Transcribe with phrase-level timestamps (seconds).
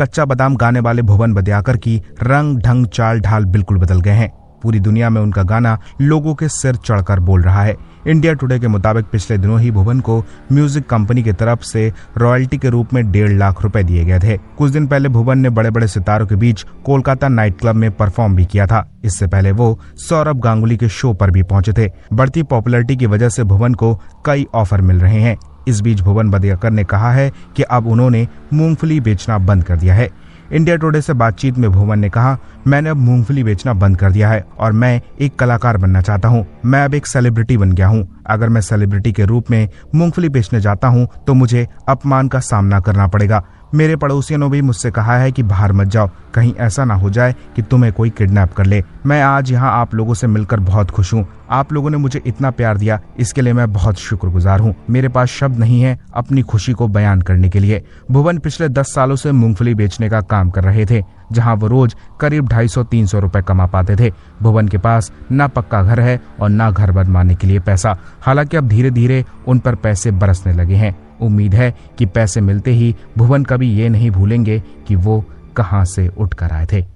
[0.00, 4.28] कच्चा बादाम गाने वाले भुवन बदियाकर की रंग, ढंग, चाल, ढाल बिल्कुल बदल गए हैं।
[4.62, 8.68] पूरी दुनिया में उनका गाना लोगों के सिर चढ़कर बोल रहा है। इंडिया टुडे के
[8.68, 10.18] मुताबिक पिछले दिनों ही भुवन को
[10.52, 14.36] म्यूज़िक कंपनी की तरफ़ से रॉयल्टी के रूप में डेढ़ लाख रुपए दिए गए थे।
[14.58, 18.36] कुछ दिन पहले भुवन ने बड़े बड़े सितारों के बीच कोलकाता नाइट क्लब में परफॉर्म
[18.36, 22.42] भी किया था। इससे पहले वो सौरभ गांगुली के शो पर भी पहुँचे थे। बढ़ती
[22.42, 23.94] पॉपुलरिटी की वजह से भुवन को
[24.26, 25.36] कई ऑफ़र मिल रहे हैं।
[25.66, 29.94] इस बीच भुवन बदियाकर ने कहा है कि अब उन्होंने मूंगफली बेचना बंद कर दिया
[29.94, 30.08] है।
[30.52, 32.36] इंडिया टुडे से बातचीत में भुवन ने कहा,
[32.66, 36.44] मैंने अब मूंगफली बेचना बंद कर दिया है और मैं एक कलाकार बनना चाहता हूँ।
[36.64, 40.60] मैं अब एक सेलिब्रिटी बन गया हूँ। अगर मैं सेलिब्रिटी के रूप में मूंगफली बेचने
[40.60, 43.42] जाता हूँ तो मुझे अपमान का सामना करना पड़ेगा।
[43.74, 47.10] मेरे पड़ोसियों ने भी मुझसे कहा है कि बाहर मत जाओ, कहीं ऐसा ना हो
[47.10, 50.90] जाए कि तुम्हें कोई किडनैप कर ले। मैं आज यहाँ आप लोगों से मिलकर बहुत
[50.90, 54.74] खुश हूँ। आप लोगों ने मुझे इतना प्यार दिया, इसके लिए मैं बहुत शुक्रगुजार हूँ।
[54.90, 58.94] मेरे पास शब्द नहीं है अपनी खुशी को बयान करने के लिए। भुवन पिछले दस
[58.94, 62.84] सालों से मूंगफली बेचने का काम कर रहे थे, जहाँ वो रोज करीब ढाई सौ,
[62.84, 66.70] तीन सौ रूपए कमा पाते थे। भुवन के पास न पक्का घर है और न
[66.70, 70.94] घर बनवाने के लिए पैसा। हालाँकि अब धीरे धीरे उन पर पैसे बरसने लगे हैं।
[71.22, 75.24] उम्मीद है कि पैसे मिलते ही भुवन कभी ये नहीं भूलेंगे कि वो
[75.56, 76.95] कहाँ से उठकर आए थे।